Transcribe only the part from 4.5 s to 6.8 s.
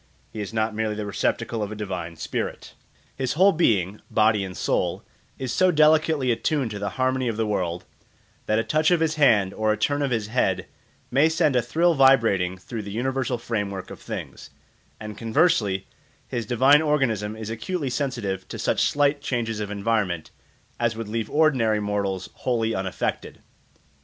soul, is so delicately attuned to